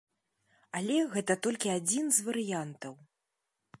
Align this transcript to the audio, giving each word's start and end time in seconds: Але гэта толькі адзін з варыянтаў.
Але 0.79 0.95
гэта 1.13 1.33
толькі 1.47 1.73
адзін 1.77 2.05
з 2.17 2.27
варыянтаў. 2.31 2.93